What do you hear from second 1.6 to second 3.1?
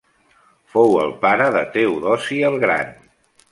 Teodosi el Gran.